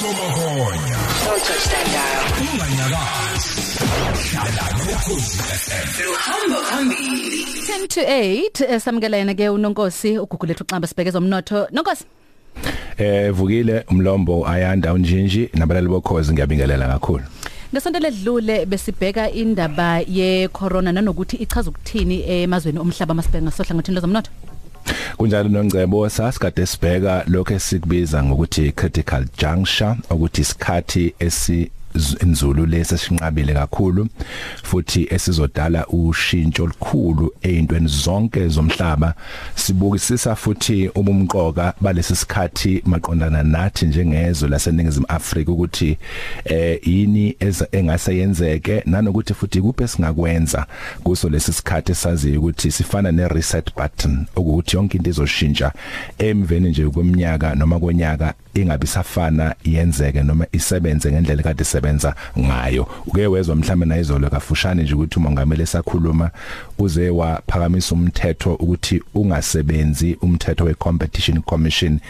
[0.00, 2.24] usomahonya Don't touch that dial.
[2.52, 3.50] unganyakazi
[4.30, 7.44] hlala nokhozi FM Luhamba phambili.
[7.44, 12.04] 10 to 8 eh, samkelene ke unonkosi ugugulethu xamba sibheke zomnotho nonkosi
[12.98, 17.24] Eh vukile umlombo ayanda unjinji nabalali bokhozi ngiyabingelela kakhulu.
[17.74, 24.30] ngesonto ledlule besibheka indaba ye corona nanokuthi ichaza ukuthini emazweni omhlaba masibheka ngasohlangothini lezomnotho
[25.20, 31.70] Kunjalo nongcebo sasikade sibheka lokho esikubiza ngokuthi critical juncture ukuthi isikhathi esi
[32.22, 34.08] inzulu leseshinqabile kakhulu
[34.62, 39.14] futhi esizodala ushintsho olukhulu ezintweni zonke zomhlaba.
[39.54, 45.98] Sibukisisa futhi ubumqoka balesi sikhathi maqondana nathi njengezwe laseningizimu Afrika ukuthi
[46.44, 47.36] eh yini
[47.72, 50.66] engase yenzeke nanokuthi futhi kuphi singakwenza
[51.02, 55.72] kuso lesi sikhathi saziyo ukuthi sifana ne reset button ukuthi yonke into izoshintsha
[56.18, 62.86] emveni nje kweminyaka noma konyaka ingabi safana yenzeke noma isebenze ngendlela kade isebenza ngayo.
[63.06, 66.30] Uke wezwa mhlambe nayizolo kafushane nje ukuthi umongameli esakhuluma
[66.78, 72.00] uze waphakamisa umthetho ukuthi ungasebenzi umthetho we competition commission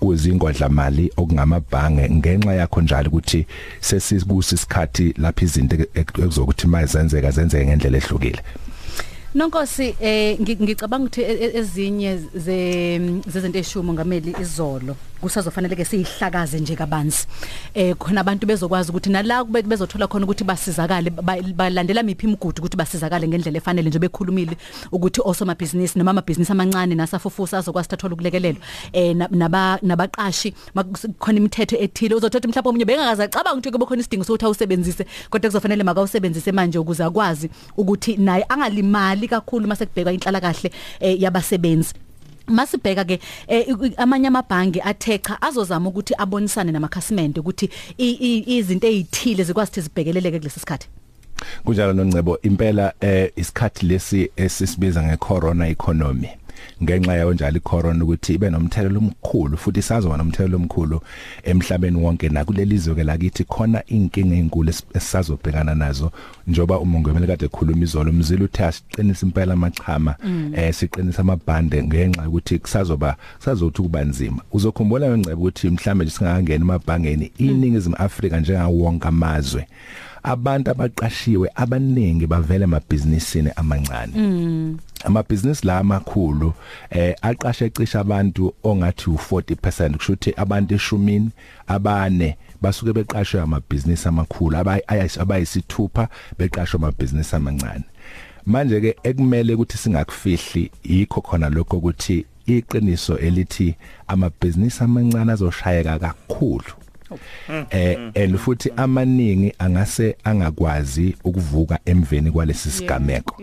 [0.00, 2.10] kuzingodla mali okungamabhange.
[2.10, 3.46] Ngenxa yakho njalo ukuthi
[3.80, 8.42] sesibusa isikhathi lapha izinto ekuzokuthi mayizenzeka zenzeke ngendlela ehlukile.
[9.34, 12.98] Nonkosi eh ngi- ngicabanga ukuthi e- e- ezinye ze
[13.28, 17.26] zezinto eshumo ngameli izolo kusazofanele ke siyihlakaze nje kabanzi.
[17.74, 22.58] Eh khona abantu bezokwazi ukuthi nala kube bezothola khona ukuthi basizakale ba- balandela miphi imigudu
[22.60, 24.56] ukuthi basizakale ngendlela efanele nje bekhulumile
[24.92, 28.60] ukuthi osomabhizinisi noma amabhizinisi amancane nasafufusa azokwazi thathola ukulekelelwa.
[28.92, 33.86] Eh na- naba nabaqashi maku- khona imithetho ethile uzothatha mhlawumbe omunye bengakaza cabanga ukuthi kube
[33.86, 39.86] khona isidingo sokuthi awusebenzise kodwa kuzofanele makawusebenzise manje ukuze akwazi ukuthi naye angalimali kakhulu mase
[39.86, 41.94] kubhekwa inhlala kahle eh, yabasebenzi.
[42.48, 48.86] Masibheka ke eh, i- amanye amabhangi athecha azozama ukuthi abonisane namakhasimende ukuthi i- i- izinto
[48.86, 50.88] ezithile zikwazi ukuthi zibhekeleleke kulesi sikhathi.
[51.64, 56.28] kunjalo nongcebo impela eh isikhathi lesi esisibiza ngecorona economy
[56.82, 61.00] ngenxa yayo njalo icorona ukuthi ibe nomthelelo omkhulu futhi sazoba nomthelelo omkhulu
[61.44, 62.28] emhlabeni wonke.
[62.28, 66.12] Nakulelizwe ke lakithi khona inkinga ezinkulu es- esisazobhekana nazo
[66.46, 68.10] njoba umongameli kade ekhuluma izolo.
[68.10, 70.14] Umzila uthe asiqinisa impela amachama
[70.54, 74.42] eh siqinisa amabhande ngenxa ukuthi kusazoba kusazothi kuba nzima.
[74.52, 79.66] Uzokhumbula ngecebo ukuthi mhlambe nje singakangena emabhangeni iningizimu Afrika njengawo wonke amazwe
[80.22, 84.12] abantu abaqashiwe abaningi bavele emabhizinisini amancane.
[85.04, 86.52] Amabhizinisi la amakhulu
[86.90, 91.30] eh aqashe cisha abantu ongathi u40% kusho ukuthi abantu eshumini
[91.66, 94.56] abane basuke beqashwe amabhizinisi amakhulu
[95.18, 96.08] abayisithupha
[96.38, 97.84] beqashwe amabhizinisi amancane.
[98.46, 103.74] Manje ke ekumele ukuthi singakufihli yikho khona lokho ukuthi iqiniso elithi
[104.08, 106.87] amabhizinisi amancane azoshayeka kakhulu.
[107.70, 113.42] Eh and futhi amaningi angase angakwazi ukuvuka emveni kwalesi sigameko.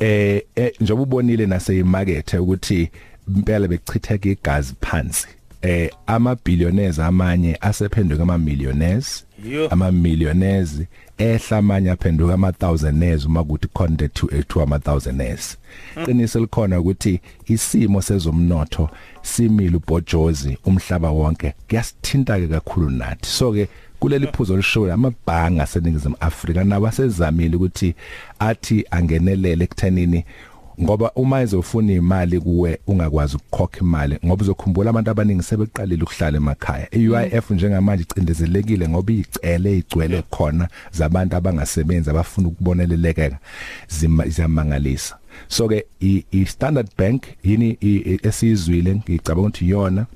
[0.00, 2.90] eh eh, njengoba ubonile naseyimakethe ukuthi
[3.36, 5.28] impela bekuchitheka igazi phansi.
[5.62, 9.24] Eh ama billionaires amanye asephenduka ama millionaires
[9.70, 10.80] ama millionaires
[11.20, 15.56] ehla amanye aphenduka ama thousandaires uma kuthi content to to ama thousandaires
[16.04, 18.90] qiniso likhona ukuthi isimo sezomnotho
[19.22, 21.54] simile ubhojozi umhlaba wonke.
[21.68, 23.26] Kuyasithinta ke kakhulu nathi.
[23.26, 23.68] So ke
[24.00, 27.94] kuleli phuzo lishoyo amabhanga aseningizimu Afrika nawo asezamile ukuthi
[28.38, 30.24] athi angenelele ekuthenini
[30.82, 36.88] ngoba uma izofuna imali kuwe ungakwazi ukukhokha imali ngoba uzokhumbula abantu abaningi sebeqalile ukuhlala emakhaya.
[36.94, 43.38] iUIF njengamanje icindezelekile ngoba izicele igcwele khona zabantu abangasebenzi abafuna ukuboneleleka
[44.26, 45.16] ziyamangalisa.
[45.48, 47.78] So ke i Standard Bank yini
[48.22, 50.06] esizwile ngicabanga ukuthi iyona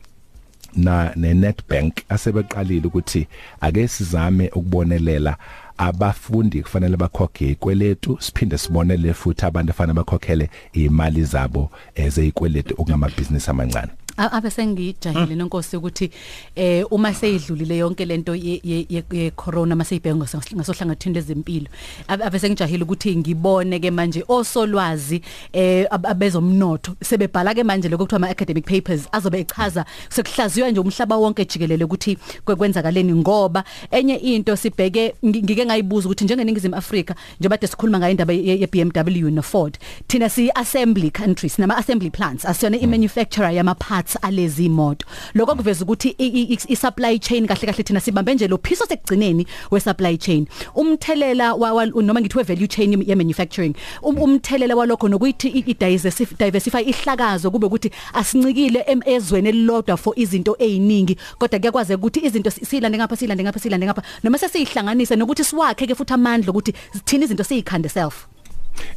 [0.76, 3.26] na neNetbank asebeqalile ukuthi
[3.60, 5.36] ake sizame ukubonelela
[5.78, 13.92] abafundi kufanele bakhokhe ikweletu siphinde sibonele futhi abantu afanele bakhokhele imali zabo ezeyikweletu okungamabhizinisi amancane.
[14.16, 16.10] Abe sengijahile nonkosi ukuthi
[16.56, 20.16] eh uma seyidlulile yonke lento ye ye- ye corona maseyibheka
[20.54, 21.66] ngasohlangathini lezempilo
[22.08, 25.20] Abe- abe sengijahile ukuthi ngibone ke manje osolwazi
[25.52, 26.96] eh ab- abezomnotho.
[27.02, 31.84] Sebebhala ke manje lokho kuthiwa ama academic papers azobe echaza sekuhlaziywa nje umhlaba wonke jikelele
[31.84, 37.66] ukuthi kwe- kwenzakaleni ngoba enye into sibheke ngi- ngike ngayibuza ukuthi njengeningizimu Afrika njengoba de
[37.66, 39.78] sikhuluma ngayo indaba ye ye BMW no Ford
[40.08, 43.74] thina si assembly countries nama assembly plants asiyona i manufacturer yama
[44.04, 48.00] parts parts alezi imoto lokho kuveza ukuthi i- i i- supply chain kahle kahle thina
[48.00, 50.46] sibambe nje lo phiso sekugcineni we supply chain.
[50.74, 53.74] Umthelela wa wa- noma ngithi we value chain ye manufacturing.
[54.02, 59.96] Um- umthelela walokho nokuthi i- i diversify diversify ihlakazo kube ukuthi asincikile em- ezweni elilodwa
[59.96, 64.02] for izinto eziningi kodwa kuyakwazi ukuthi izinto si- silande ngapha silande ngapha silande ngapha.
[64.22, 66.72] Noma sesihlanganise nokuthi siwakhe ke futhi amandla ukuthi
[67.04, 68.26] thina izinto siyikhande self.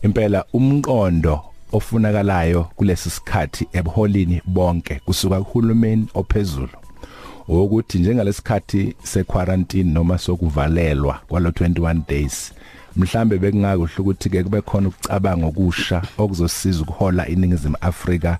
[0.03, 1.41] Impela umqondo
[1.71, 6.77] ofunakalayo kulesi sikhathi ebuholini bonke kusuka kuhulumeni ophezulu
[7.47, 12.53] ukuthi njengalesikhathi sequarantine noma sokuvalelwa kwalo 21 days
[12.95, 18.37] mhlambe bekungakuhle ukuthi ke kube khona ukucabanga okusha okuzosiza ukuhola iningizimu Afrika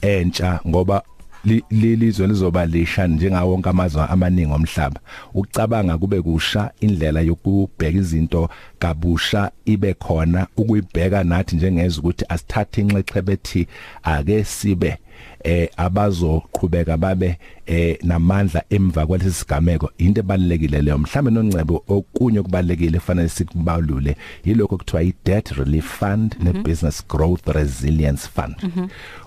[0.00, 1.02] entsha ngoba
[1.46, 5.00] li- lilizwe lizoba lisha njengawo wonke amazwe amaningi omhlaba.
[5.34, 8.48] Ukucabanga kube kusha indlela yokubheka izinto
[8.78, 13.66] kabusha ibe khona ukuyibheka nathi njengezwe ukuthi asithathe inxexe bethi
[14.02, 14.98] ake sibe
[15.44, 19.90] eh abazoqhubeka babe eh namandla emva kwalesi sigameko.
[19.98, 26.36] Into ebalekile leyo mhlambe noncebo okunye okubalekile kufanele sikubalule yilokho kuthiwa i debt relief fund
[26.40, 28.54] ne business growth resilience fund.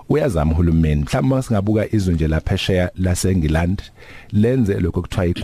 [0.08, 3.82] Uyazama uhulumeni mhlawumbe singabuka izwe nje laphesheya laseNgiland
[4.32, 5.34] lenze lokho kuthiwa i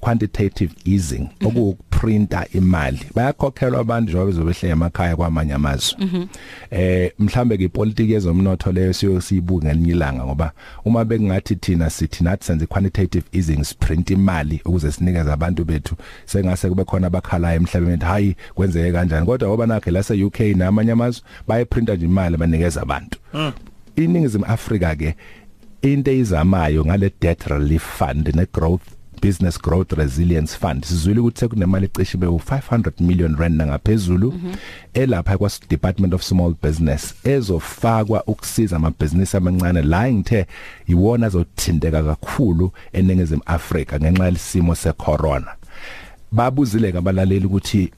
[0.00, 1.28] quantitative easing
[2.00, 3.00] okuprinta imali.
[3.14, 5.98] Bayakhokhelwa abantu njengoba bezobehle emakhaya kwamanye amazwe.
[6.70, 10.52] Eh mhlambe ke ipolitiki yezomnotho leyo siyosibuka ngelinye ilanga ngoba
[10.84, 15.94] uma bekungathi thina sithi nathi senze quantitative easing sprint imali ukuze sinikeze abantu bethu
[16.24, 19.26] sengase kube khona abakhalayo emhlabeni hayi kwenzeke kanjani?
[19.26, 23.18] Kodwa ngoba nakhe la se UK namanye amazwe bayeprinta nje imali banikeza abantu.
[23.96, 25.14] Iningizimu Afrika ke
[25.82, 30.84] into eyizamayo ngale debt relief fund ne growth business growth resilience fund.
[30.84, 34.34] Sizwile ukuthi sekunemali ecishe be 500 million rand ngaphezulu
[34.94, 39.82] elapha kwa Department of Small Business ezofakwa ukusiza amabhizinisi amancane.
[39.82, 40.46] La ngithe
[40.86, 45.52] iwona azothinteka kakhulu eningizimu Afrika ngenxa yesimo secorona.
[46.32, 47.90] Babuzile kabalaleli ukuthi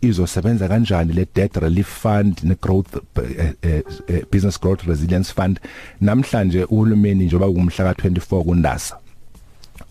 [0.00, 5.60] izosebenza kanjani le debt relief fund ne growth eh, eh, eh, business growth resilience fund.
[6.00, 8.96] Namhlanje uhulumeni njoba kumhla ka24 kuNdasa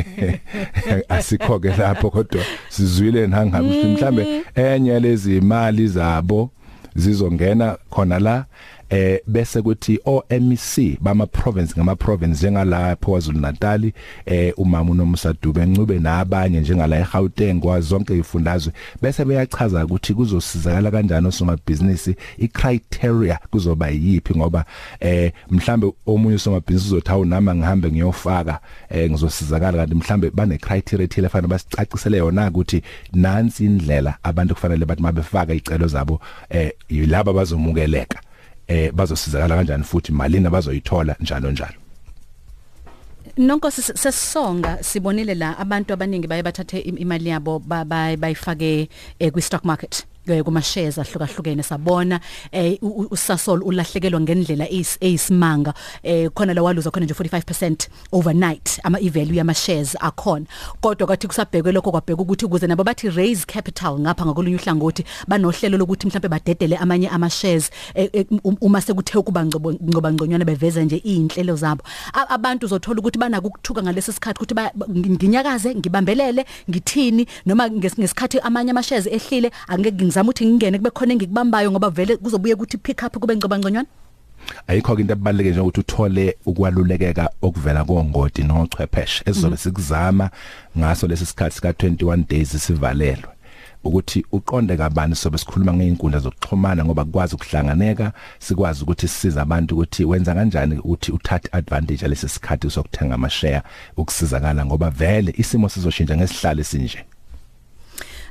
[1.08, 6.50] Asikho ke lapho kodwa sizwile nangabe mhlambe enye lezi imali zabo
[6.94, 8.44] zizongena khona la
[8.90, 13.92] eh bese kuthi OMC bama province ngama province njengalapho kwaZulu Natal
[14.26, 18.72] eh umama uNomusa Dube ncube nabanye njengala eGauteng kwazi zonke izifundazwe.
[19.02, 24.64] Bese beyachaza ukuthi kuzosizakala kanjani osomabhizinisi icriteria kuzoba yipi ngoba
[25.00, 29.78] eh mhlambe omunye osomabhizinisi uzothawu nama ngihambe ngiyofaka eh ngizosizakala.
[29.78, 32.82] Kanti mhlambe bane criteria ethile fanele basicacisele yona ukuthi
[33.12, 36.20] nansi indlela abantu kufanele bathi mabefaka icelo zabo
[36.50, 38.20] eh yilabo bazomukeleka
[38.72, 41.78] eh bazosizakala kanjani futhi malini abazoyithola njalo njalo?
[43.38, 48.88] Nonke sesonga sibonile la abantu abaningi baye bathathe im- imali yabo ba- ba- bayifake
[49.18, 49.94] eh, kwi stock market.
[49.94, 50.04] eh,
[50.44, 52.20] kuma shares ahlukahlukene sabona
[52.52, 55.74] eh u- u- usasol ulahlekelwa ngendlela eyis- eyisimanga.
[56.02, 60.46] Eh khona la waluza khona nje 45% overnight ama ivalue yama shares akhona.
[60.80, 65.78] Kodwa kwathi kusabhekwe lokho kwabheka ukuthi ukuze nabo bathi raise capital ngapha ngakolunye uhlangothi banohlelo
[65.78, 70.44] lokuthi mhlawumbe badedele amanye ama shares eh, eh, um- uma sekuthe ukuba ngcobo ngoba ngconywana
[70.44, 71.82] beveza nje inhlelo zabo.
[72.12, 77.66] A- abantu uzothola ukuthi banaka ukuthuka ngalesi sikhathi ukuthi ba- ba- nginyakaze ngibambelele ngithini noma
[77.68, 82.16] nges- ngesikhathi amanye ama shares ehlile angeke ngizama ukuthi ngingene kube khona engikubambayo ngoba vele
[82.16, 83.88] kuzobuye ukuthi pick up kube ngcoba ngconywana?
[84.66, 90.30] Ayikho into ebaleke nje ukuthi uthole ukwalulekeka okuvela kongoti nochwepheshe ezobe sikuzama
[90.78, 93.30] ngaso lesi sikhathi sika 21 days sivalelwe.
[93.84, 100.04] Ukuthi uqonde kabani sobe sikhuluma ngeinkundla zokuxhumana ngoba kukwazi ukuhlanganeka sikwazi ukuthi sisize abantu ukuthi
[100.04, 103.62] wenza kanjani ukuthi uthathe advantage alesi sikhathi sokuthenga ama share
[103.96, 107.04] ukusizakala ngoba vele isimo sizoshintsha ngesihlalo sinje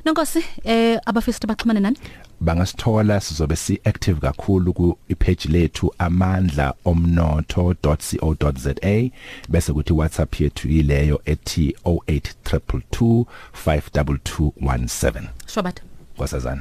[0.04, 1.96] Nonkosi eh abafisa baxhumane nani?
[2.40, 8.74] Bangasithola sizobe si active kakhulu ku page lethu amandla omnotho.co.za
[9.48, 13.24] bese kuthi WhatsApp yethu ileyo ethi 08222
[13.66, 15.80] 52217 Shobat
[16.16, 16.56] kwasazana